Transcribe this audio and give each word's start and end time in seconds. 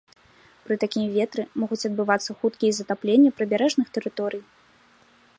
Пры 0.67 0.75
такім 0.83 1.03
ветры 1.17 1.43
могуць 1.63 1.85
адбывацца 1.89 2.35
хуткія 2.39 2.71
затапленні 2.77 3.33
прыбярэжных 3.41 3.87
тэрыторый. 3.99 4.41